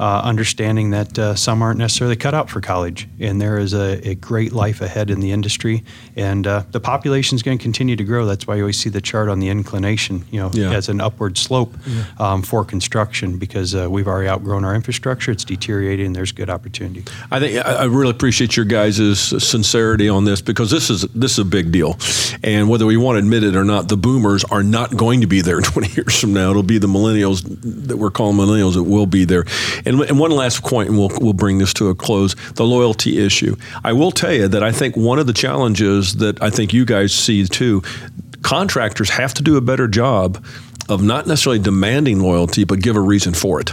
Uh, 0.00 0.20
understanding 0.22 0.90
that 0.90 1.18
uh, 1.18 1.34
some 1.34 1.60
aren't 1.60 1.78
necessarily 1.78 2.14
cut 2.14 2.32
out 2.32 2.48
for 2.48 2.60
college, 2.60 3.08
and 3.18 3.40
there 3.40 3.58
is 3.58 3.74
a, 3.74 4.00
a 4.08 4.14
great 4.14 4.52
life 4.52 4.80
ahead 4.80 5.10
in 5.10 5.18
the 5.18 5.32
industry, 5.32 5.82
and 6.14 6.46
uh, 6.46 6.62
the 6.70 6.78
population 6.78 7.34
is 7.34 7.42
going 7.42 7.58
to 7.58 7.62
continue 7.62 7.96
to 7.96 8.04
grow. 8.04 8.24
That's 8.24 8.46
why 8.46 8.54
you 8.54 8.62
always 8.62 8.78
see 8.78 8.90
the 8.90 9.00
chart 9.00 9.28
on 9.28 9.40
the 9.40 9.48
inclination, 9.48 10.24
you 10.30 10.38
know, 10.38 10.50
Yeah. 10.54 10.70
as 10.72 10.88
an 10.88 11.00
upward 11.00 11.36
slope 11.36 11.74
um, 12.20 12.42
for 12.42 12.64
construction, 12.64 13.38
because 13.38 13.74
uh, 13.74 13.88
we've 13.90 14.06
already 14.06 14.28
outgrown 14.28 14.64
our 14.64 14.74
infrastructure. 14.76 15.32
It's 15.32 15.44
deteriorating. 15.44 16.12
There's 16.12 16.30
good 16.30 16.48
opportunity. 16.48 17.04
I 17.32 17.40
think 17.40 17.56
I 17.66 17.72
I 17.72 17.84
really 17.86 18.10
appreciate 18.10 18.56
your 18.56 18.66
guys' 18.66 19.18
sincerity 19.42 20.08
on 20.08 20.24
this 20.24 20.40
because 20.40 20.70
this 20.70 20.90
is 20.90 21.02
this 21.14 21.32
is 21.32 21.38
a 21.40 21.44
big 21.44 21.72
deal, 21.72 21.98
and 22.44 22.68
whether 22.68 22.86
we 22.86 22.96
want 22.96 23.16
to 23.16 23.18
admit 23.18 23.42
it 23.42 23.56
or 23.56 23.64
not, 23.64 23.88
the 23.88 23.96
boomers 23.96 24.44
are 24.44 24.62
not 24.62 24.96
going 24.96 25.22
to 25.22 25.26
be 25.26 25.40
there 25.40 25.60
20 25.74 25.88
years 25.88 26.20
from 26.20 26.32
now. 26.34 26.50
It'll 26.50 26.62
be 26.62 26.78
the 26.78 26.86
millennials 26.86 27.42
that 27.88 27.96
we're 27.96 28.12
calling 28.12 28.36
millennials 28.36 28.74
that 28.74 28.84
will 28.84 29.06
be 29.06 29.24
there. 29.24 29.44
And, 29.88 30.02
and 30.02 30.18
one 30.18 30.30
last 30.30 30.62
point, 30.62 30.90
and 30.90 30.98
we'll 30.98 31.10
we'll 31.20 31.32
bring 31.32 31.58
this 31.58 31.72
to 31.74 31.88
a 31.88 31.94
close: 31.94 32.34
the 32.54 32.64
loyalty 32.64 33.24
issue. 33.24 33.56
I 33.82 33.92
will 33.92 34.10
tell 34.10 34.32
you 34.32 34.48
that 34.48 34.62
I 34.62 34.72
think 34.72 34.96
one 34.96 35.18
of 35.18 35.26
the 35.26 35.32
challenges 35.32 36.16
that 36.16 36.42
I 36.42 36.50
think 36.50 36.72
you 36.72 36.84
guys 36.84 37.12
see 37.14 37.44
too, 37.46 37.82
contractors 38.42 39.10
have 39.10 39.34
to 39.34 39.42
do 39.42 39.56
a 39.56 39.60
better 39.60 39.88
job 39.88 40.44
of 40.88 41.02
not 41.02 41.26
necessarily 41.26 41.58
demanding 41.58 42.20
loyalty, 42.20 42.64
but 42.64 42.80
give 42.80 42.96
a 42.96 43.00
reason 43.00 43.34
for 43.34 43.60
it. 43.60 43.72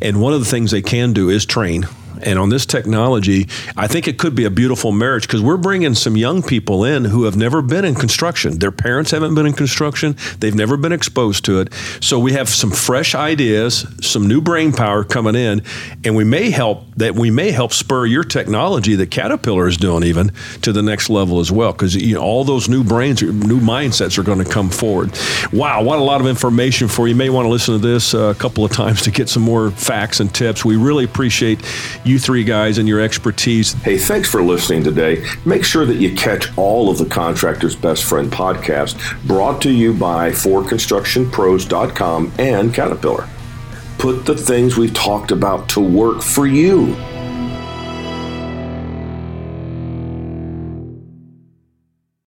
And 0.00 0.20
one 0.20 0.32
of 0.32 0.40
the 0.40 0.46
things 0.46 0.70
they 0.70 0.82
can 0.82 1.12
do 1.12 1.28
is 1.28 1.44
train. 1.44 1.86
And 2.22 2.38
on 2.38 2.48
this 2.48 2.66
technology, 2.66 3.48
I 3.76 3.86
think 3.86 4.06
it 4.06 4.18
could 4.18 4.34
be 4.34 4.44
a 4.44 4.50
beautiful 4.50 4.92
marriage 4.92 5.26
because 5.26 5.42
we're 5.42 5.56
bringing 5.56 5.94
some 5.94 6.16
young 6.16 6.42
people 6.42 6.84
in 6.84 7.04
who 7.06 7.24
have 7.24 7.36
never 7.36 7.62
been 7.62 7.84
in 7.84 7.94
construction. 7.94 8.58
Their 8.58 8.72
parents 8.72 9.10
haven't 9.10 9.34
been 9.34 9.46
in 9.46 9.52
construction, 9.52 10.16
they've 10.38 10.54
never 10.54 10.76
been 10.76 10.92
exposed 10.92 11.44
to 11.46 11.60
it. 11.60 11.72
So 12.00 12.18
we 12.18 12.32
have 12.32 12.48
some 12.48 12.70
fresh 12.70 13.14
ideas, 13.14 13.86
some 14.00 14.26
new 14.28 14.40
brain 14.40 14.72
power 14.72 15.04
coming 15.04 15.34
in, 15.34 15.62
and 16.04 16.14
we 16.14 16.24
may 16.24 16.50
help 16.50 16.84
that 16.96 17.14
we 17.14 17.30
may 17.30 17.50
help 17.50 17.72
spur 17.72 18.06
your 18.06 18.24
technology 18.24 18.94
that 18.94 19.10
Caterpillar 19.10 19.66
is 19.66 19.76
doing 19.76 20.04
even 20.04 20.30
to 20.62 20.72
the 20.72 20.82
next 20.82 21.10
level 21.10 21.40
as 21.40 21.52
well 21.52 21.72
because 21.72 21.94
you 21.94 22.14
know, 22.14 22.22
all 22.22 22.44
those 22.44 22.68
new 22.68 22.84
brains, 22.84 23.22
new 23.22 23.60
mindsets 23.60 24.18
are 24.18 24.22
going 24.22 24.42
to 24.42 24.50
come 24.50 24.70
forward. 24.70 25.18
Wow, 25.52 25.82
what 25.82 25.98
a 25.98 26.02
lot 26.02 26.20
of 26.20 26.26
information 26.26 26.88
for 26.88 27.06
you. 27.06 27.16
You 27.16 27.18
may 27.18 27.30
want 27.30 27.46
to 27.46 27.50
listen 27.50 27.80
to 27.80 27.86
this 27.86 28.14
uh, 28.14 28.18
a 28.18 28.34
couple 28.34 28.64
of 28.64 28.72
times 28.72 29.00
to 29.02 29.10
get 29.10 29.28
some 29.28 29.42
more 29.42 29.70
facts 29.70 30.20
and 30.20 30.34
tips. 30.34 30.64
We 30.64 30.76
really 30.76 31.04
appreciate 31.04 31.60
you 32.06 32.18
three 32.18 32.44
guys 32.44 32.78
and 32.78 32.88
your 32.88 33.00
expertise. 33.00 33.74
Hey, 33.74 33.98
thanks 33.98 34.28
for 34.28 34.42
listening 34.42 34.82
today. 34.84 35.24
Make 35.44 35.64
sure 35.64 35.84
that 35.84 35.96
you 35.96 36.14
catch 36.14 36.56
all 36.56 36.88
of 36.90 36.98
the 36.98 37.06
Contractor's 37.06 37.74
Best 37.76 38.04
Friend 38.04 38.30
podcast 38.30 38.96
brought 39.26 39.60
to 39.62 39.70
you 39.70 39.92
by 39.92 40.30
ForConstructionPros.com 40.30 42.32
and 42.38 42.72
Caterpillar. 42.74 43.28
Put 43.98 44.26
the 44.26 44.36
things 44.36 44.76
we've 44.76 44.94
talked 44.94 45.32
about 45.32 45.68
to 45.70 45.80
work 45.80 46.22
for 46.22 46.46
you. 46.46 46.94